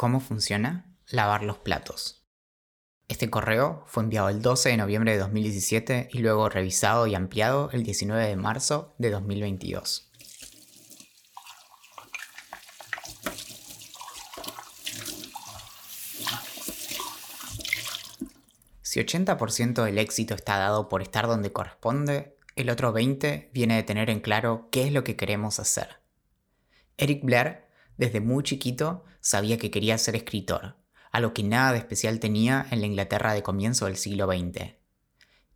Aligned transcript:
¿Cómo 0.00 0.20
funciona 0.20 0.96
lavar 1.10 1.42
los 1.42 1.58
platos? 1.58 2.24
Este 3.08 3.28
correo 3.28 3.84
fue 3.86 4.02
enviado 4.02 4.30
el 4.30 4.40
12 4.40 4.70
de 4.70 4.78
noviembre 4.78 5.12
de 5.12 5.18
2017 5.18 6.08
y 6.10 6.20
luego 6.20 6.48
revisado 6.48 7.06
y 7.06 7.14
ampliado 7.14 7.68
el 7.72 7.82
19 7.82 8.26
de 8.26 8.36
marzo 8.36 8.94
de 8.96 9.10
2022. 9.10 10.10
Si 18.80 19.00
80% 19.00 19.84
del 19.84 19.98
éxito 19.98 20.34
está 20.34 20.56
dado 20.56 20.88
por 20.88 21.02
estar 21.02 21.26
donde 21.26 21.52
corresponde, 21.52 22.38
el 22.56 22.70
otro 22.70 22.94
20% 22.94 23.50
viene 23.52 23.76
de 23.76 23.82
tener 23.82 24.08
en 24.08 24.20
claro 24.20 24.70
qué 24.72 24.86
es 24.86 24.94
lo 24.94 25.04
que 25.04 25.16
queremos 25.16 25.60
hacer. 25.60 26.00
Eric 26.96 27.22
Blair 27.22 27.69
desde 28.00 28.22
muy 28.22 28.42
chiquito 28.42 29.04
sabía 29.20 29.58
que 29.58 29.70
quería 29.70 29.98
ser 29.98 30.16
escritor, 30.16 30.78
algo 31.12 31.34
que 31.34 31.42
nada 31.42 31.72
de 31.72 31.78
especial 31.78 32.18
tenía 32.18 32.66
en 32.70 32.80
la 32.80 32.86
Inglaterra 32.86 33.34
de 33.34 33.42
comienzo 33.42 33.84
del 33.84 33.98
siglo 33.98 34.26
XX. 34.26 34.72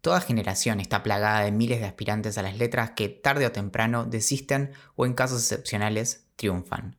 Toda 0.03 0.21
generación 0.21 0.79
está 0.79 1.03
plagada 1.03 1.41
de 1.41 1.53
miles 1.53 1.81
de 1.81 1.87
aspirantes 1.87 2.37
a 2.37 2.43
las 2.43 2.59
letras 2.59 2.91
que 2.91 3.09
tarde 3.09 3.47
o 3.47 3.53
temprano 3.53 4.05
desisten 4.05 4.73
o 4.95 5.07
en 5.07 5.15
casos 5.15 5.41
excepcionales 5.41 6.27
triunfan. 6.37 6.99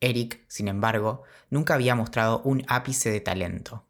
Eric, 0.00 0.44
sin 0.46 0.68
embargo, 0.68 1.22
nunca 1.48 1.72
había 1.72 1.94
mostrado 1.94 2.42
un 2.42 2.62
ápice 2.68 3.10
de 3.10 3.20
talento. 3.20 3.86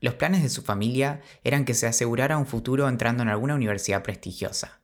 Los 0.00 0.14
planes 0.14 0.42
de 0.42 0.48
su 0.48 0.62
familia 0.62 1.20
eran 1.44 1.66
que 1.66 1.74
se 1.74 1.86
asegurara 1.86 2.38
un 2.38 2.46
futuro 2.46 2.88
entrando 2.88 3.22
en 3.22 3.28
alguna 3.28 3.56
universidad 3.56 4.02
prestigiosa. 4.02 4.79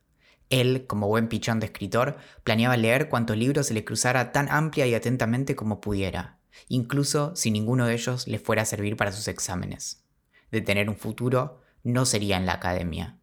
Él, 0.49 0.85
como 0.87 1.07
buen 1.07 1.27
pichón 1.27 1.59
de 1.59 1.65
escritor, 1.65 2.17
planeaba 2.43 2.77
leer 2.77 3.09
cuantos 3.09 3.37
libros 3.37 3.67
se 3.67 3.73
le 3.73 3.83
cruzara 3.83 4.31
tan 4.31 4.49
amplia 4.49 4.87
y 4.87 4.95
atentamente 4.95 5.55
como 5.55 5.81
pudiera, 5.81 6.37
incluso 6.69 7.35
si 7.35 7.51
ninguno 7.51 7.85
de 7.85 7.93
ellos 7.93 8.27
le 8.27 8.39
fuera 8.39 8.61
a 8.61 8.65
servir 8.65 8.95
para 8.95 9.11
sus 9.11 9.27
exámenes. 9.27 10.03
De 10.51 10.61
tener 10.61 10.89
un 10.89 10.95
futuro, 10.95 11.61
no 11.83 12.05
sería 12.05 12.37
en 12.37 12.45
la 12.45 12.53
academia. 12.53 13.17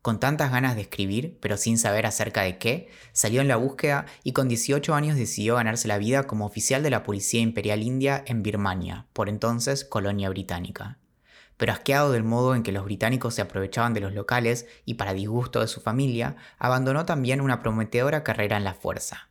Con 0.00 0.20
tantas 0.20 0.52
ganas 0.52 0.76
de 0.76 0.82
escribir, 0.82 1.36
pero 1.40 1.56
sin 1.56 1.78
saber 1.78 2.06
acerca 2.06 2.42
de 2.42 2.58
qué, 2.58 2.88
salió 3.12 3.40
en 3.40 3.48
la 3.48 3.56
búsqueda 3.56 4.06
y 4.22 4.32
con 4.32 4.48
18 4.48 4.94
años 4.94 5.16
decidió 5.16 5.56
ganarse 5.56 5.88
la 5.88 5.98
vida 5.98 6.26
como 6.26 6.46
oficial 6.46 6.82
de 6.82 6.90
la 6.90 7.02
Policía 7.02 7.40
Imperial 7.40 7.82
India 7.82 8.22
en 8.26 8.42
Birmania, 8.42 9.06
por 9.12 9.28
entonces 9.28 9.84
colonia 9.84 10.30
británica 10.30 10.98
pero 11.56 11.72
asqueado 11.72 12.12
del 12.12 12.24
modo 12.24 12.54
en 12.54 12.62
que 12.62 12.72
los 12.72 12.84
británicos 12.84 13.34
se 13.34 13.42
aprovechaban 13.42 13.94
de 13.94 14.00
los 14.00 14.12
locales 14.12 14.66
y 14.84 14.94
para 14.94 15.14
disgusto 15.14 15.60
de 15.60 15.68
su 15.68 15.80
familia, 15.80 16.36
abandonó 16.58 17.06
también 17.06 17.40
una 17.40 17.60
prometedora 17.60 18.24
carrera 18.24 18.56
en 18.56 18.64
la 18.64 18.74
fuerza. 18.74 19.28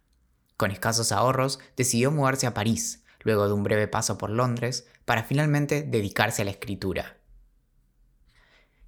Con 0.58 0.72
escasos 0.72 1.12
ahorros, 1.12 1.60
decidió 1.76 2.12
mudarse 2.12 2.48
a 2.48 2.54
París, 2.54 3.04
luego 3.22 3.48
de 3.48 3.54
un 3.54 3.64
breve 3.64 3.88
paso 3.88 4.18
por 4.18 4.30
Londres, 4.30 4.88
para 5.06 5.24
finalmente 5.24 5.84
dedicarse 5.84 6.42
a 6.42 6.46
la 6.46 6.52
escritura. 6.52 7.18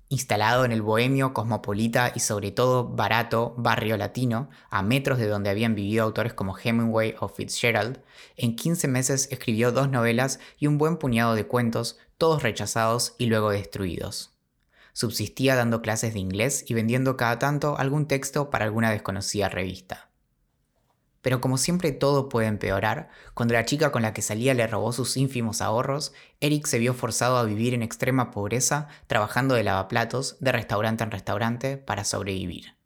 Instalado 0.10 0.64
en 0.64 0.72
el 0.72 0.82
bohemio, 0.82 1.34
cosmopolita 1.34 2.14
y 2.16 2.22
sobre 2.22 2.52
todo 2.52 2.88
barato 2.88 3.54
barrio 3.58 3.98
latino, 3.98 4.50
a 4.70 4.82
metros 4.82 5.20
de 5.20 5.28
donde 5.28 5.50
habían 5.50 5.76
vivido 5.76 6.06
autores 6.06 6.34
como 6.34 6.58
Hemingway 6.58 7.16
o 7.20 7.28
Fitzgerald, 7.28 8.02
en 8.38 8.56
15 8.56 8.88
meses 8.88 9.28
escribió 9.32 9.74
dos 9.74 9.90
novelas 9.90 10.40
y 10.58 10.68
un 10.68 10.78
buen 10.78 10.96
puñado 10.96 11.36
de 11.36 11.46
cuentos, 11.46 11.98
todos 12.18 12.42
rechazados 12.42 13.16
y 13.18 13.26
luego 13.26 13.50
destruidos. 13.50 14.34
Subsistía 14.94 15.56
dando 15.56 15.82
clases 15.82 16.14
de 16.14 16.20
inglés 16.20 16.64
y 16.68 16.74
vendiendo 16.74 17.18
cada 17.18 17.38
tanto 17.38 17.78
algún 17.78 18.08
texto 18.08 18.50
para 18.50 18.64
alguna 18.64 18.92
desconocida 18.92 19.50
revista. 19.50 20.07
Pero 21.28 21.42
como 21.42 21.58
siempre 21.58 21.92
todo 21.92 22.30
puede 22.30 22.48
empeorar, 22.48 23.10
cuando 23.34 23.54
la 23.54 23.66
chica 23.66 23.92
con 23.92 24.02
la 24.02 24.14
que 24.14 24.22
salía 24.22 24.54
le 24.54 24.66
robó 24.66 24.94
sus 24.94 25.18
ínfimos 25.18 25.60
ahorros, 25.60 26.14
Eric 26.40 26.66
se 26.68 26.80
vio 26.80 26.94
forzado 26.94 27.36
a 27.36 27.44
vivir 27.44 27.74
en 27.74 27.84
extrema 27.84 28.32
pobreza, 28.32 28.88
trabajando 29.08 29.54
de 29.54 29.66
lavaplatos 29.66 30.38
de 30.40 30.54
restaurante 30.54 31.04
en 31.04 31.12
restaurante 31.12 31.76
para 31.76 32.06
sobrevivir. 32.06 32.78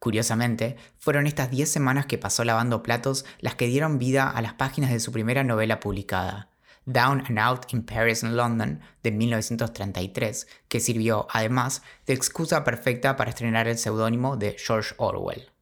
Curiosamente, 0.00 0.76
fueron 0.98 1.28
estas 1.28 1.52
10 1.52 1.70
semanas 1.70 2.06
que 2.06 2.18
pasó 2.18 2.42
lavando 2.42 2.82
platos 2.82 3.24
las 3.38 3.54
que 3.54 3.68
dieron 3.68 4.00
vida 4.00 4.28
a 4.28 4.42
las 4.42 4.54
páginas 4.54 4.90
de 4.90 4.98
su 4.98 5.12
primera 5.12 5.44
novela 5.44 5.78
publicada, 5.78 6.50
Down 6.84 7.22
and 7.28 7.38
Out 7.38 7.72
in 7.72 7.84
Paris 7.84 8.24
and 8.24 8.34
London 8.34 8.80
de 9.04 9.12
1933, 9.12 10.48
que 10.66 10.80
sirvió 10.80 11.28
además 11.30 11.82
de 12.06 12.14
excusa 12.14 12.64
perfecta 12.64 13.14
para 13.14 13.30
estrenar 13.30 13.68
el 13.68 13.78
seudónimo 13.78 14.36
de 14.36 14.56
George 14.58 14.96
Orwell. 14.96 15.52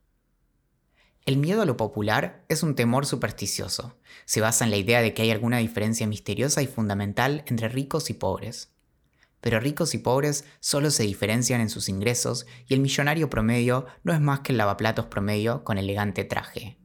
El 1.27 1.37
miedo 1.37 1.61
a 1.61 1.67
lo 1.67 1.77
popular 1.77 2.45
es 2.49 2.63
un 2.63 2.75
temor 2.75 3.05
supersticioso. 3.05 3.99
Se 4.25 4.41
basa 4.41 4.65
en 4.65 4.71
la 4.71 4.79
idea 4.79 5.03
de 5.03 5.13
que 5.13 5.23
hay 5.23 5.31
alguna 5.31 5.59
diferencia 5.59 6.07
misteriosa 6.07 6.63
y 6.63 6.67
fundamental 6.67 7.45
entre 7.47 7.69
ricos 7.69 8.09
y 8.09 8.15
pobres. 8.15 8.71
Pero 9.43 9.61
ricos 9.61 9.95
y 9.95 9.99
pobres 9.99 10.45
solo 10.61 10.91
se 10.91 11.03
diferencian 11.03 11.61
en 11.61 11.69
sus 11.69 11.89
ingresos 11.91 12.47
y 12.67 12.73
el 12.73 12.81
millonario 12.81 13.29
promedio 13.29 13.85
no 14.05 14.15
es 14.15 14.21
más 14.21 14.41
que 14.41 14.53
el 14.53 14.59
lavaplatos 14.59 15.07
promedio 15.07 15.63
con 15.65 15.77
elegante 15.77 16.25
traje 16.25 16.79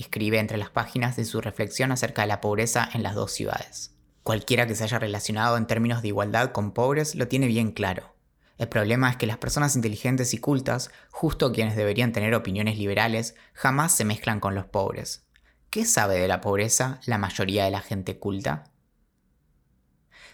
escribe 0.00 0.38
entre 0.38 0.58
las 0.58 0.70
páginas 0.70 1.16
de 1.16 1.24
su 1.24 1.40
reflexión 1.40 1.92
acerca 1.92 2.22
de 2.22 2.28
la 2.28 2.40
pobreza 2.40 2.88
en 2.92 3.02
las 3.02 3.14
dos 3.14 3.32
ciudades. 3.32 3.94
Cualquiera 4.22 4.66
que 4.66 4.74
se 4.74 4.84
haya 4.84 4.98
relacionado 4.98 5.56
en 5.56 5.66
términos 5.66 6.02
de 6.02 6.08
igualdad 6.08 6.52
con 6.52 6.72
pobres 6.72 7.14
lo 7.14 7.28
tiene 7.28 7.46
bien 7.46 7.72
claro. 7.72 8.14
El 8.58 8.68
problema 8.68 9.08
es 9.08 9.16
que 9.16 9.28
las 9.28 9.38
personas 9.38 9.76
inteligentes 9.76 10.34
y 10.34 10.38
cultas, 10.38 10.90
justo 11.10 11.52
quienes 11.52 11.76
deberían 11.76 12.12
tener 12.12 12.34
opiniones 12.34 12.76
liberales, 12.76 13.36
jamás 13.54 13.92
se 13.94 14.04
mezclan 14.04 14.40
con 14.40 14.56
los 14.56 14.66
pobres. 14.66 15.24
¿Qué 15.70 15.84
sabe 15.84 16.18
de 16.18 16.26
la 16.26 16.40
pobreza 16.40 17.00
la 17.06 17.18
mayoría 17.18 17.64
de 17.64 17.70
la 17.70 17.80
gente 17.80 18.18
culta? 18.18 18.64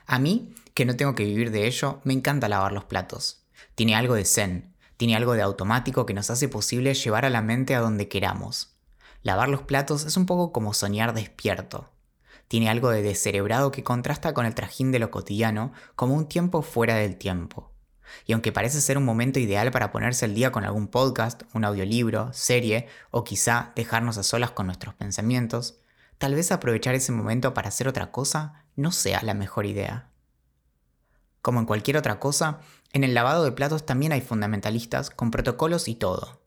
A 0.06 0.18
mí, 0.18 0.54
que 0.72 0.86
no 0.86 0.96
tengo 0.96 1.14
que 1.14 1.24
vivir 1.24 1.50
de 1.50 1.66
ello, 1.66 2.00
me 2.04 2.14
encanta 2.14 2.48
lavar 2.48 2.72
los 2.72 2.84
platos. 2.84 3.44
Tiene 3.74 3.94
algo 3.94 4.14
de 4.14 4.24
zen, 4.24 4.74
tiene 4.96 5.16
algo 5.16 5.34
de 5.34 5.42
automático 5.42 6.06
que 6.06 6.14
nos 6.14 6.30
hace 6.30 6.48
posible 6.48 6.94
llevar 6.94 7.26
a 7.26 7.30
la 7.30 7.42
mente 7.42 7.74
a 7.74 7.80
donde 7.80 8.08
queramos. 8.08 8.76
Lavar 9.22 9.48
los 9.48 9.62
platos 9.62 10.04
es 10.04 10.16
un 10.16 10.24
poco 10.24 10.52
como 10.52 10.72
soñar 10.72 11.12
despierto. 11.12 11.90
Tiene 12.48 12.70
algo 12.70 12.90
de 12.90 13.02
descerebrado 13.02 13.70
que 13.70 13.82
contrasta 13.82 14.32
con 14.32 14.46
el 14.46 14.54
trajín 14.54 14.92
de 14.92 14.98
lo 14.98 15.10
cotidiano 15.10 15.72
como 15.94 16.14
un 16.14 16.28
tiempo 16.28 16.62
fuera 16.62 16.94
del 16.94 17.16
tiempo. 17.16 17.73
Y 18.26 18.32
aunque 18.32 18.52
parece 18.52 18.80
ser 18.80 18.98
un 18.98 19.04
momento 19.04 19.38
ideal 19.38 19.70
para 19.70 19.92
ponerse 19.92 20.24
al 20.24 20.34
día 20.34 20.52
con 20.52 20.64
algún 20.64 20.88
podcast, 20.88 21.42
un 21.52 21.64
audiolibro, 21.64 22.32
serie 22.32 22.88
o 23.10 23.24
quizá 23.24 23.72
dejarnos 23.76 24.18
a 24.18 24.22
solas 24.22 24.50
con 24.50 24.66
nuestros 24.66 24.94
pensamientos, 24.94 25.78
tal 26.18 26.34
vez 26.34 26.52
aprovechar 26.52 26.94
ese 26.94 27.12
momento 27.12 27.54
para 27.54 27.68
hacer 27.68 27.88
otra 27.88 28.10
cosa 28.10 28.64
no 28.76 28.92
sea 28.92 29.22
la 29.22 29.34
mejor 29.34 29.66
idea. 29.66 30.10
Como 31.42 31.60
en 31.60 31.66
cualquier 31.66 31.96
otra 31.96 32.18
cosa, 32.18 32.60
en 32.92 33.04
el 33.04 33.12
lavado 33.12 33.44
de 33.44 33.52
platos 33.52 33.84
también 33.84 34.12
hay 34.12 34.20
fundamentalistas 34.20 35.10
con 35.10 35.30
protocolos 35.30 35.88
y 35.88 35.94
todo. 35.94 36.44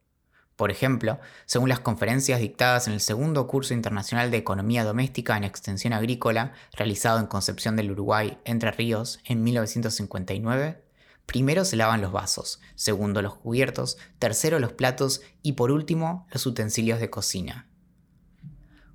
Por 0.56 0.72
ejemplo, 0.72 1.20
según 1.46 1.70
las 1.70 1.82
conferencias 1.82 2.40
dictadas 2.40 2.88
en 2.88 2.94
el 2.94 3.00
segundo 3.00 3.46
curso 3.46 3.76
internacional 3.76 4.32
de 4.32 4.38
Economía 4.38 4.84
Doméstica 4.84 5.38
en 5.38 5.44
Extensión 5.44 5.94
Agrícola, 5.94 6.54
realizado 6.74 7.20
en 7.20 7.28
Concepción 7.28 7.76
del 7.76 7.92
Uruguay, 7.92 8.40
Entre 8.44 8.72
Ríos, 8.72 9.20
en 9.24 9.44
1959, 9.44 10.82
primero 11.28 11.66
se 11.66 11.76
lavan 11.76 12.02
los 12.02 12.12
vasos, 12.12 12.60
segundo 12.74 13.22
los 13.22 13.36
cubiertos, 13.36 14.00
tercero 14.18 14.58
los 14.58 14.74
platos 14.74 15.22
y 15.44 15.52
por 15.52 15.70
último 15.70 16.26
los 16.32 16.48
utensilios 16.48 17.00
de 17.00 17.12
cocina. 17.12 17.68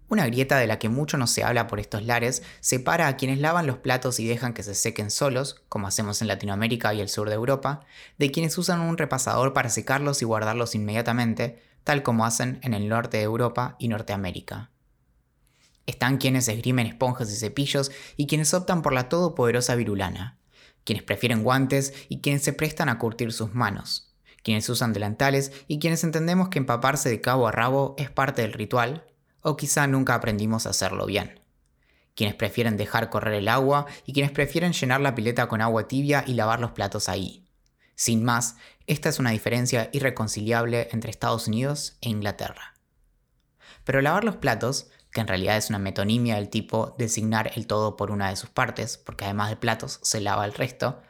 Una 0.09 0.27
grieta 0.27 0.59
de 0.59 0.67
la 0.67 0.79
que 0.79 0.89
mucho 0.89 1.17
no 1.17 1.27
se 1.27 1.45
habla 1.45 1.69
por 1.69 1.79
estos 1.79 2.03
lares 2.05 2.43
separa 2.61 3.07
a 3.07 3.17
quienes 3.17 3.39
lavan 3.39 3.67
los 3.67 3.79
platos 3.79 4.19
y 4.19 4.27
dejan 4.27 4.55
que 4.55 4.63
se 4.63 4.75
sequen 4.75 5.11
solos, 5.11 5.63
como 5.69 5.87
hacemos 5.87 6.21
en 6.21 6.29
Latinoamérica 6.29 6.93
y 6.93 7.01
el 7.01 7.09
sur 7.09 7.29
de 7.29 7.35
Europa, 7.35 7.87
de 8.19 8.31
quienes 8.31 8.59
usan 8.59 8.81
un 8.81 8.99
repasador 8.99 9.53
para 9.53 9.71
secarlos 9.71 10.21
y 10.21 10.25
guardarlos 10.25 10.75
inmediatamente, 10.75 11.63
tal 11.85 12.03
como 12.03 12.27
hacen 12.27 12.61
en 12.63 12.75
el 12.75 12.89
norte 12.89 13.19
de 13.19 13.23
Europa 13.23 13.77
y 13.79 13.89
Norteamérica. 13.89 14.71
Están 15.87 16.19
quienes 16.19 16.49
esgrimen 16.49 16.87
esponjas 16.87 17.31
y 17.31 17.37
cepillos 17.37 17.91
y 18.17 18.27
quienes 18.27 18.53
optan 18.55 18.83
por 18.83 18.93
la 18.93 19.09
todopoderosa 19.09 19.75
virulana, 19.75 20.39
quienes 20.85 21.03
prefieren 21.03 21.43
guantes 21.43 21.95
y 22.09 22.21
quienes 22.21 22.43
se 22.43 22.53
prestan 22.53 22.89
a 22.89 22.99
curtir 22.99 23.33
sus 23.33 23.55
manos, 23.55 24.13
quienes 24.43 24.69
usan 24.69 24.93
delantales 24.93 25.53
y 25.69 25.79
quienes 25.79 26.05
entendemos 26.05 26.49
que 26.49 26.59
empaparse 26.59 27.09
de 27.09 27.21
cabo 27.21 27.47
a 27.47 27.53
rabo 27.53 27.95
es 27.99 28.11
parte 28.11 28.43
del 28.43 28.53
ritual, 28.53 29.07
o 29.41 29.57
quizá 29.57 29.87
nunca 29.87 30.15
aprendimos 30.15 30.67
a 30.67 30.71
hacerlo 30.71 31.07
bien. 31.07 31.41
Quienes 32.15 32.35
prefieren 32.35 32.77
dejar 32.77 33.09
correr 33.09 33.35
el 33.35 33.49
agua 33.49 33.87
y 34.05 34.13
quienes 34.13 34.33
prefieren 34.33 34.73
llenar 34.73 35.01
la 35.01 35.15
pileta 35.15 35.49
con 35.49 35.61
agua 35.61 35.89
tibia 35.89 36.25
y 36.27 36.35
lavar 36.35 36.61
los 36.61 36.73
platos 36.73 37.09
ahí. 37.09 37.47
Sin 37.95 38.25
más, 38.25 38.57
esta 38.87 39.09
es 39.09 39.19
una 39.19 39.31
diferencia 39.31 39.89
irreconciliable 39.93 40.89
entre 40.93 41.11
Estados 41.11 41.47
Unidos 41.47 41.97
e 42.01 42.09
Inglaterra. 42.09 42.75
Pero 43.85 44.01
lavar 44.01 44.25
los 44.25 44.37
platos, 44.37 44.91
que 45.13 45.21
en 45.21 45.29
realidad 45.29 45.57
es 45.57 45.69
una 45.69 45.79
metonimia 45.79 46.37
del 46.37 46.49
tipo 46.49 46.95
designar 46.99 47.53
el 47.55 47.67
todo 47.67 47.97
por 47.97 48.11
una 48.11 48.31
de 48.31 48.37
sus 48.37 48.51
partes, 48.51 48.97
porque 48.97 49.25
además 49.25 49.51
de 49.51 49.57
platos 49.57 50.01
se 50.03 50.21
lava 50.21 50.45
el 50.45 50.55
resto, 50.55 51.03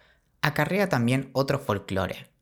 acarrea 0.42 0.88
también 0.88 1.30
otro 1.32 1.58
folclore. 1.58 2.32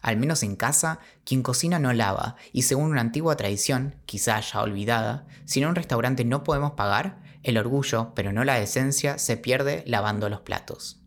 Al 0.00 0.16
menos 0.16 0.44
en 0.44 0.54
casa, 0.54 1.00
quien 1.24 1.42
cocina 1.42 1.80
no 1.80 1.92
lava, 1.92 2.36
y 2.52 2.62
según 2.62 2.92
una 2.92 3.00
antigua 3.00 3.36
tradición, 3.36 3.96
quizá 4.06 4.38
ya 4.40 4.62
olvidada, 4.62 5.26
si 5.44 5.60
en 5.60 5.68
un 5.68 5.74
restaurante 5.74 6.24
no 6.24 6.44
podemos 6.44 6.72
pagar, 6.72 7.20
el 7.42 7.58
orgullo, 7.58 8.12
pero 8.14 8.32
no 8.32 8.44
la 8.44 8.54
decencia, 8.54 9.18
se 9.18 9.36
pierde 9.36 9.82
lavando 9.86 10.28
los 10.28 10.40
platos. 10.40 11.00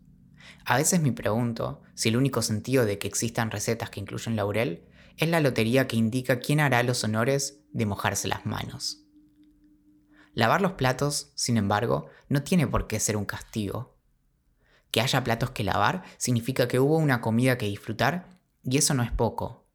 A 0.66 0.76
veces 0.76 1.00
me 1.00 1.12
pregunto 1.12 1.82
si 1.94 2.10
el 2.10 2.16
único 2.16 2.42
sentido 2.42 2.84
de 2.84 2.98
que 2.98 3.08
existan 3.08 3.50
recetas 3.50 3.88
que 3.88 4.00
incluyen 4.00 4.36
laurel 4.36 4.84
es 5.16 5.28
la 5.28 5.40
lotería 5.40 5.88
que 5.88 5.96
indica 5.96 6.40
quién 6.40 6.60
hará 6.60 6.82
los 6.82 7.02
honores 7.04 7.60
de 7.72 7.86
mojarse 7.86 8.28
las 8.28 8.46
manos. 8.46 9.06
Lavar 10.32 10.60
los 10.60 10.72
platos, 10.72 11.32
sin 11.34 11.56
embargo, 11.56 12.06
no 12.28 12.42
tiene 12.42 12.66
por 12.66 12.86
qué 12.86 13.00
ser 13.00 13.16
un 13.16 13.24
castigo. 13.24 13.96
Que 14.90 15.00
haya 15.00 15.24
platos 15.24 15.50
que 15.50 15.64
lavar 15.64 16.04
significa 16.18 16.68
que 16.68 16.78
hubo 16.78 16.96
una 16.96 17.20
comida 17.20 17.58
que 17.58 17.66
disfrutar 17.66 18.28
y 18.62 18.78
eso 18.78 18.94
no 18.94 19.02
es 19.02 19.10
poco. 19.10 19.66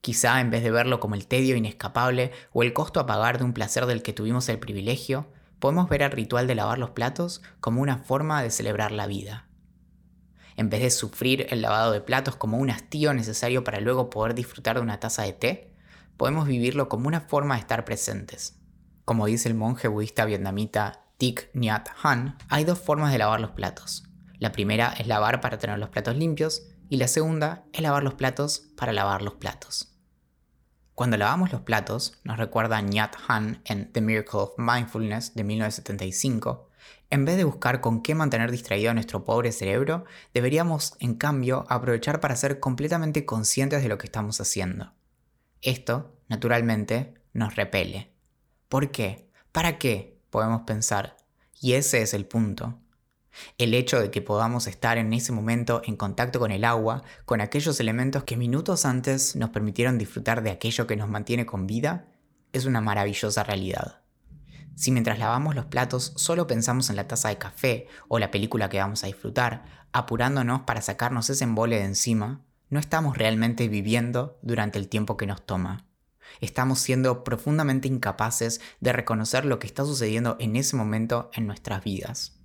Quizá 0.00 0.40
en 0.40 0.50
vez 0.50 0.62
de 0.62 0.70
verlo 0.70 0.98
como 0.98 1.14
el 1.14 1.26
tedio 1.26 1.56
inescapable 1.56 2.32
o 2.52 2.62
el 2.62 2.72
costo 2.72 3.00
a 3.00 3.06
pagar 3.06 3.38
de 3.38 3.44
un 3.44 3.52
placer 3.52 3.86
del 3.86 4.02
que 4.02 4.12
tuvimos 4.12 4.48
el 4.48 4.58
privilegio, 4.58 5.28
podemos 5.58 5.88
ver 5.88 6.02
el 6.02 6.10
ritual 6.10 6.46
de 6.46 6.54
lavar 6.54 6.78
los 6.78 6.90
platos 6.90 7.42
como 7.60 7.82
una 7.82 7.98
forma 7.98 8.42
de 8.42 8.50
celebrar 8.50 8.92
la 8.92 9.06
vida. 9.06 9.46
En 10.56 10.70
vez 10.70 10.82
de 10.82 10.90
sufrir 10.90 11.46
el 11.50 11.62
lavado 11.62 11.92
de 11.92 12.00
platos 12.00 12.36
como 12.36 12.58
un 12.58 12.70
hastío 12.70 13.14
necesario 13.14 13.62
para 13.62 13.80
luego 13.80 14.10
poder 14.10 14.34
disfrutar 14.34 14.76
de 14.76 14.82
una 14.82 15.00
taza 15.00 15.22
de 15.22 15.32
té, 15.34 15.72
podemos 16.16 16.46
vivirlo 16.46 16.88
como 16.88 17.08
una 17.08 17.20
forma 17.20 17.54
de 17.54 17.60
estar 17.60 17.84
presentes. 17.84 18.61
Como 19.04 19.26
dice 19.26 19.48
el 19.48 19.54
monje 19.54 19.88
budista 19.88 20.24
vietnamita 20.24 21.04
Thich 21.18 21.50
Nhat 21.54 21.88
Hanh, 22.02 22.36
hay 22.48 22.64
dos 22.64 22.78
formas 22.78 23.12
de 23.12 23.18
lavar 23.18 23.40
los 23.40 23.50
platos. 23.50 24.04
La 24.38 24.52
primera 24.52 24.92
es 24.92 25.06
lavar 25.06 25.40
para 25.40 25.58
tener 25.58 25.78
los 25.78 25.88
platos 25.88 26.16
limpios 26.16 26.62
y 26.88 26.96
la 26.96 27.08
segunda 27.08 27.64
es 27.72 27.80
lavar 27.80 28.02
los 28.02 28.14
platos 28.14 28.68
para 28.76 28.92
lavar 28.92 29.22
los 29.22 29.34
platos. 29.34 29.92
Cuando 30.94 31.16
lavamos 31.16 31.50
los 31.50 31.62
platos, 31.62 32.20
nos 32.22 32.38
recuerda 32.38 32.80
Nyat 32.80 33.16
Han 33.28 33.62
en 33.64 33.90
The 33.92 34.00
Miracle 34.02 34.40
of 34.40 34.52
Mindfulness 34.58 35.34
de 35.34 35.42
1975, 35.42 36.68
en 37.10 37.24
vez 37.24 37.36
de 37.36 37.44
buscar 37.44 37.80
con 37.80 38.02
qué 38.02 38.14
mantener 38.14 38.50
distraído 38.50 38.90
a 38.90 38.94
nuestro 38.94 39.24
pobre 39.24 39.52
cerebro, 39.52 40.04
deberíamos, 40.32 40.94
en 41.00 41.14
cambio, 41.14 41.66
aprovechar 41.68 42.20
para 42.20 42.36
ser 42.36 42.60
completamente 42.60 43.26
conscientes 43.26 43.82
de 43.82 43.88
lo 43.88 43.98
que 43.98 44.06
estamos 44.06 44.40
haciendo. 44.40 44.92
Esto, 45.60 46.14
naturalmente, 46.28 47.14
nos 47.32 47.56
repele. 47.56 48.11
¿Por 48.72 48.90
qué? 48.90 49.28
¿Para 49.52 49.76
qué? 49.76 50.18
Podemos 50.30 50.62
pensar. 50.62 51.18
Y 51.60 51.74
ese 51.74 52.00
es 52.00 52.14
el 52.14 52.24
punto. 52.24 52.78
El 53.58 53.74
hecho 53.74 54.00
de 54.00 54.10
que 54.10 54.22
podamos 54.22 54.66
estar 54.66 54.96
en 54.96 55.12
ese 55.12 55.30
momento 55.30 55.82
en 55.84 55.94
contacto 55.94 56.38
con 56.38 56.50
el 56.52 56.64
agua, 56.64 57.02
con 57.26 57.42
aquellos 57.42 57.78
elementos 57.80 58.24
que 58.24 58.38
minutos 58.38 58.86
antes 58.86 59.36
nos 59.36 59.50
permitieron 59.50 59.98
disfrutar 59.98 60.42
de 60.42 60.52
aquello 60.52 60.86
que 60.86 60.96
nos 60.96 61.10
mantiene 61.10 61.44
con 61.44 61.66
vida, 61.66 62.06
es 62.54 62.64
una 62.64 62.80
maravillosa 62.80 63.44
realidad. 63.44 64.00
Si 64.74 64.90
mientras 64.90 65.18
lavamos 65.18 65.54
los 65.54 65.66
platos 65.66 66.14
solo 66.16 66.46
pensamos 66.46 66.88
en 66.88 66.96
la 66.96 67.06
taza 67.06 67.28
de 67.28 67.36
café 67.36 67.88
o 68.08 68.18
la 68.18 68.30
película 68.30 68.70
que 68.70 68.78
vamos 68.78 69.04
a 69.04 69.08
disfrutar, 69.08 69.66
apurándonos 69.92 70.62
para 70.62 70.80
sacarnos 70.80 71.28
ese 71.28 71.44
embole 71.44 71.76
de 71.76 71.84
encima, 71.84 72.40
no 72.70 72.80
estamos 72.80 73.18
realmente 73.18 73.68
viviendo 73.68 74.38
durante 74.40 74.78
el 74.78 74.88
tiempo 74.88 75.18
que 75.18 75.26
nos 75.26 75.44
toma. 75.44 75.91
Estamos 76.40 76.78
siendo 76.80 77.24
profundamente 77.24 77.88
incapaces 77.88 78.60
de 78.80 78.92
reconocer 78.92 79.44
lo 79.44 79.58
que 79.58 79.66
está 79.66 79.84
sucediendo 79.84 80.36
en 80.40 80.56
ese 80.56 80.76
momento 80.76 81.30
en 81.34 81.46
nuestras 81.46 81.84
vidas. 81.84 82.38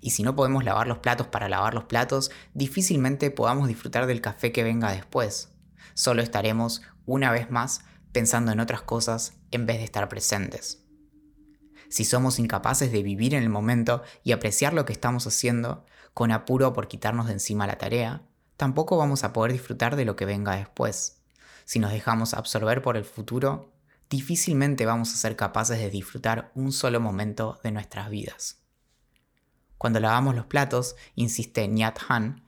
Y 0.00 0.10
si 0.10 0.22
no 0.22 0.36
podemos 0.36 0.64
lavar 0.64 0.86
los 0.86 0.98
platos 0.98 1.26
para 1.26 1.48
lavar 1.48 1.74
los 1.74 1.84
platos, 1.84 2.30
difícilmente 2.54 3.30
podamos 3.30 3.68
disfrutar 3.68 4.06
del 4.06 4.20
café 4.20 4.52
que 4.52 4.64
venga 4.64 4.92
después. 4.92 5.52
Solo 5.94 6.22
estaremos, 6.22 6.82
una 7.04 7.30
vez 7.30 7.50
más, 7.50 7.82
pensando 8.12 8.52
en 8.52 8.60
otras 8.60 8.82
cosas 8.82 9.34
en 9.50 9.66
vez 9.66 9.78
de 9.78 9.84
estar 9.84 10.08
presentes. 10.08 10.82
Si 11.88 12.04
somos 12.04 12.38
incapaces 12.38 12.90
de 12.90 13.02
vivir 13.02 13.34
en 13.34 13.42
el 13.42 13.48
momento 13.48 14.02
y 14.24 14.32
apreciar 14.32 14.72
lo 14.72 14.84
que 14.84 14.92
estamos 14.92 15.26
haciendo, 15.26 15.84
con 16.14 16.32
apuro 16.32 16.72
por 16.72 16.88
quitarnos 16.88 17.26
de 17.26 17.34
encima 17.34 17.66
la 17.66 17.78
tarea, 17.78 18.22
tampoco 18.56 18.96
vamos 18.96 19.22
a 19.22 19.32
poder 19.32 19.52
disfrutar 19.52 19.96
de 19.96 20.04
lo 20.04 20.16
que 20.16 20.24
venga 20.24 20.56
después. 20.56 21.15
Si 21.66 21.80
nos 21.80 21.90
dejamos 21.90 22.32
absorber 22.32 22.80
por 22.80 22.96
el 22.96 23.04
futuro, 23.04 23.72
difícilmente 24.08 24.86
vamos 24.86 25.12
a 25.12 25.16
ser 25.16 25.34
capaces 25.34 25.78
de 25.78 25.90
disfrutar 25.90 26.52
un 26.54 26.70
solo 26.70 27.00
momento 27.00 27.58
de 27.64 27.72
nuestras 27.72 28.08
vidas. 28.08 28.62
Cuando 29.76 29.98
lavamos 29.98 30.36
los 30.36 30.46
platos, 30.46 30.94
insiste 31.16 31.66
Nyat 31.66 31.98
Han, 32.08 32.44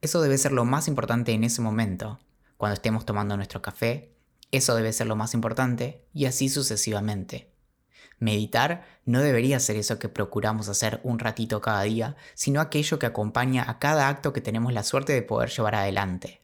eso 0.00 0.22
debe 0.22 0.38
ser 0.38 0.52
lo 0.52 0.64
más 0.64 0.88
importante 0.88 1.32
en 1.32 1.44
ese 1.44 1.60
momento. 1.60 2.18
Cuando 2.56 2.72
estemos 2.74 3.04
tomando 3.04 3.36
nuestro 3.36 3.60
café, 3.60 4.16
eso 4.50 4.74
debe 4.74 4.94
ser 4.94 5.08
lo 5.08 5.14
más 5.14 5.34
importante 5.34 6.08
y 6.14 6.24
así 6.24 6.48
sucesivamente. 6.48 7.52
Meditar 8.18 8.86
no 9.04 9.20
debería 9.20 9.60
ser 9.60 9.76
eso 9.76 9.98
que 9.98 10.08
procuramos 10.08 10.70
hacer 10.70 11.00
un 11.04 11.18
ratito 11.18 11.60
cada 11.60 11.82
día, 11.82 12.16
sino 12.34 12.62
aquello 12.62 12.98
que 12.98 13.06
acompaña 13.06 13.68
a 13.68 13.78
cada 13.78 14.08
acto 14.08 14.32
que 14.32 14.40
tenemos 14.40 14.72
la 14.72 14.84
suerte 14.84 15.12
de 15.12 15.22
poder 15.22 15.50
llevar 15.50 15.74
adelante. 15.74 16.40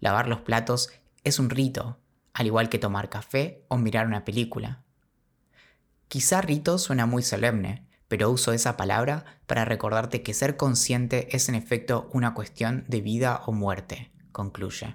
Lavar 0.00 0.28
los 0.28 0.40
platos 0.40 0.90
es 1.24 1.38
un 1.38 1.50
rito, 1.50 1.98
al 2.34 2.46
igual 2.46 2.68
que 2.68 2.78
tomar 2.78 3.08
café 3.08 3.64
o 3.68 3.78
mirar 3.78 4.06
una 4.06 4.24
película. 4.24 4.84
Quizá 6.08 6.42
rito 6.42 6.78
suena 6.78 7.06
muy 7.06 7.22
solemne, 7.22 7.86
pero 8.08 8.30
uso 8.30 8.52
esa 8.52 8.76
palabra 8.76 9.24
para 9.46 9.64
recordarte 9.64 10.22
que 10.22 10.34
ser 10.34 10.56
consciente 10.56 11.34
es 11.34 11.48
en 11.48 11.54
efecto 11.54 12.08
una 12.12 12.34
cuestión 12.34 12.84
de 12.88 13.00
vida 13.00 13.42
o 13.46 13.52
muerte, 13.52 14.12
concluye. 14.30 14.94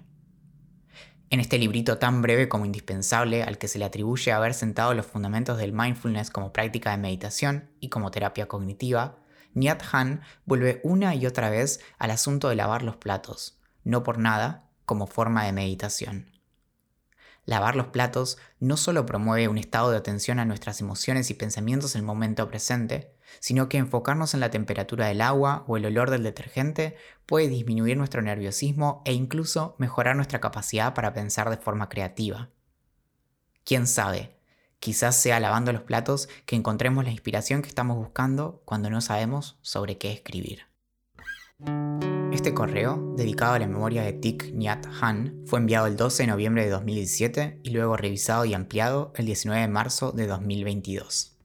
En 1.32 1.40
este 1.40 1.58
librito 1.58 1.98
tan 1.98 2.22
breve 2.22 2.48
como 2.48 2.66
indispensable 2.66 3.44
al 3.44 3.58
que 3.58 3.68
se 3.68 3.78
le 3.78 3.86
atribuye 3.86 4.32
haber 4.32 4.54
sentado 4.54 4.94
los 4.94 5.06
fundamentos 5.06 5.58
del 5.58 5.74
mindfulness 5.74 6.32
como 6.32 6.54
práctica 6.54 6.92
de 6.92 6.98
meditación 6.98 7.70
y 7.80 7.90
como 7.90 8.12
terapia 8.12 8.48
cognitiva, 8.48 9.20
Nyat 9.54 9.84
Han 9.92 10.22
vuelve 10.46 10.80
una 10.84 11.16
y 11.16 11.26
otra 11.26 11.50
vez 11.50 11.82
al 11.98 12.12
asunto 12.12 12.50
de 12.50 12.56
lavar 12.56 12.84
los 12.84 12.98
platos, 12.98 13.60
no 13.84 14.04
por 14.04 14.18
nada, 14.18 14.69
como 14.90 15.06
forma 15.06 15.46
de 15.46 15.52
meditación. 15.52 16.32
Lavar 17.46 17.76
los 17.76 17.90
platos 17.90 18.40
no 18.60 18.76
solo 18.76 19.06
promueve 19.06 19.48
un 19.48 19.60
estado 19.60 19.92
de 19.92 19.98
atención 19.98 20.40
a 20.40 20.46
nuestras 20.46 20.82
emociones 20.82 21.30
y 21.30 21.36
pensamientos 21.36 21.94
en 21.94 22.00
el 22.00 22.08
momento 22.08 22.48
presente, 22.48 23.14
sino 23.40 23.70
que 23.70 23.78
enfocarnos 23.78 24.34
en 24.34 24.40
la 24.40 24.50
temperatura 24.50 25.06
del 25.06 25.22
agua 25.22 25.64
o 25.68 25.78
el 25.78 25.86
olor 25.86 26.10
del 26.10 26.24
detergente 26.24 26.98
puede 27.28 27.50
disminuir 27.50 27.98
nuestro 27.98 28.24
nerviosismo 28.24 29.04
e 29.06 29.14
incluso 29.14 29.76
mejorar 29.78 30.16
nuestra 30.16 30.42
capacidad 30.42 30.96
para 30.96 31.14
pensar 31.14 31.52
de 31.52 31.58
forma 31.58 31.88
creativa. 31.88 32.50
¿Quién 33.66 33.86
sabe? 33.86 34.40
Quizás 34.80 35.22
sea 35.22 35.40
lavando 35.40 35.72
los 35.72 35.84
platos 35.84 36.30
que 36.48 36.56
encontremos 36.56 37.04
la 37.04 37.12
inspiración 37.12 37.62
que 37.62 37.70
estamos 37.70 37.96
buscando 37.96 38.64
cuando 38.66 38.90
no 38.90 39.02
sabemos 39.02 39.60
sobre 39.62 40.00
qué 40.00 40.12
escribir. 40.12 40.69
Este 42.32 42.54
correo, 42.54 43.14
dedicado 43.18 43.54
a 43.54 43.60
la 43.60 43.68
memoria 43.68 44.04
de 44.04 44.14
Thich 44.14 44.54
Nhat 44.54 44.86
Han, 45.02 45.42
fue 45.46 45.60
enviado 45.60 45.88
el 45.88 45.98
12 45.98 46.24
de 46.24 46.28
noviembre 46.28 46.64
de 46.64 46.70
2017 46.70 47.60
y 47.64 47.72
luego 47.72 47.98
revisado 47.98 48.46
y 48.46 48.54
ampliado 48.54 49.12
el 49.16 49.26
19 49.26 49.62
de 49.62 49.68
marzo 49.68 50.12
de 50.12 50.28
2022. 50.28 51.38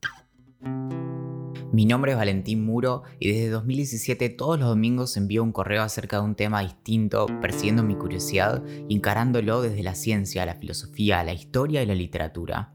Mi 1.73 1.87
nombre 1.87 2.13
es 2.13 2.17
Valentín 2.17 2.65
Muro 2.65 3.03
y 3.19 3.33
desde 3.33 3.49
2017 3.49 4.29
todos 4.29 4.57
los 4.61 4.69
domingos 4.69 5.17
envío 5.17 5.43
un 5.43 5.51
correo 5.51 5.83
acerca 5.83 6.19
de 6.19 6.23
un 6.23 6.37
tema 6.37 6.61
distinto, 6.61 7.27
persiguiendo 7.41 7.83
mi 7.83 7.97
curiosidad 7.97 8.63
y 8.89 8.95
encarándolo 8.95 9.63
desde 9.63 9.83
la 9.83 9.97
ciencia, 9.97 10.47
la 10.47 10.55
filosofía, 10.55 11.25
la 11.25 11.33
historia 11.33 11.83
y 11.83 11.87
la 11.87 11.95
literatura. 11.97 12.73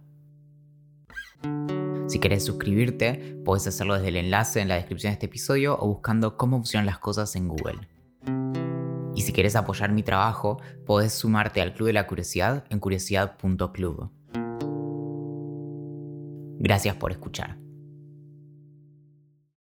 Si 2.09 2.17
querés 2.17 2.43
suscribirte, 2.43 3.39
puedes 3.45 3.67
hacerlo 3.67 3.93
desde 3.93 4.07
el 4.07 4.15
enlace 4.15 4.61
en 4.61 4.67
la 4.67 4.73
descripción 4.75 5.11
de 5.11 5.13
este 5.13 5.27
episodio 5.27 5.77
o 5.79 5.87
buscando 5.87 6.37
cómo 6.37 6.57
funcionan 6.57 6.87
las 6.87 6.97
cosas 6.97 7.35
en 7.35 7.47
Google. 7.47 7.87
Y 9.15 9.21
si 9.21 9.31
querés 9.31 9.55
apoyar 9.55 9.91
mi 9.91 10.01
trabajo, 10.01 10.59
podés 10.87 11.13
sumarte 11.13 11.61
al 11.61 11.75
Club 11.75 11.85
de 11.85 11.93
la 11.93 12.07
Curiosidad 12.07 12.65
en 12.71 12.79
curiosidad.club. 12.79 14.09
Gracias 16.57 16.95
por 16.95 17.11
escuchar. 17.11 17.68